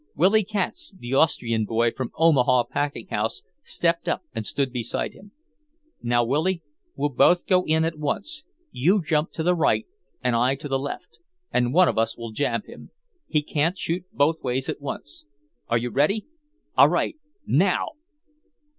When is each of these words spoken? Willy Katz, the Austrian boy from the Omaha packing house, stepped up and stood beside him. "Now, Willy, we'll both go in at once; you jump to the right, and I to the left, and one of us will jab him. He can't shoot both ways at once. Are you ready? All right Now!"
Willy 0.15 0.43
Katz, 0.43 0.95
the 0.97 1.13
Austrian 1.13 1.63
boy 1.63 1.91
from 1.91 2.07
the 2.07 2.13
Omaha 2.17 2.63
packing 2.71 3.05
house, 3.09 3.43
stepped 3.61 4.07
up 4.07 4.23
and 4.33 4.47
stood 4.47 4.73
beside 4.73 5.13
him. 5.13 5.31
"Now, 6.01 6.23
Willy, 6.25 6.63
we'll 6.95 7.11
both 7.13 7.45
go 7.45 7.63
in 7.65 7.85
at 7.85 7.99
once; 7.99 8.43
you 8.71 9.03
jump 9.03 9.29
to 9.33 9.43
the 9.43 9.53
right, 9.53 9.85
and 10.23 10.35
I 10.35 10.55
to 10.55 10.67
the 10.67 10.79
left, 10.79 11.19
and 11.51 11.71
one 11.71 11.87
of 11.87 11.99
us 11.99 12.17
will 12.17 12.31
jab 12.31 12.65
him. 12.65 12.89
He 13.27 13.43
can't 13.43 13.77
shoot 13.77 14.03
both 14.11 14.41
ways 14.41 14.67
at 14.69 14.81
once. 14.81 15.25
Are 15.67 15.77
you 15.77 15.91
ready? 15.91 16.25
All 16.75 16.89
right 16.89 17.15
Now!" 17.45 17.89